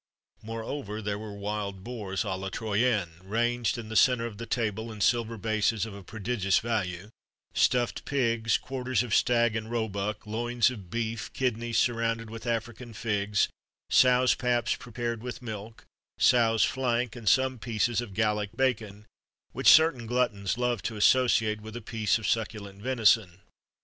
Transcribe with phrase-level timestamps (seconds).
[0.41, 4.47] Moreover, there were wild boars à la Troyenne,[XXXV 63] ranged in the centre of the
[4.47, 7.11] table, in silver basins of a prodigious value;
[7.53, 13.49] stuffed pigs, quarters of stag and roebuck, loins of beef, kidneys surrounded with African figs,[XXXV
[13.91, 15.85] 64] sows' paps prepared with milk,[XXXV
[16.19, 19.05] 65] sows' flank,[XXXV 66] and some pieces of Gallic bacon,[XXXV 67]
[19.51, 23.41] which certain gluttons loved to associate with a piece of succulent venison.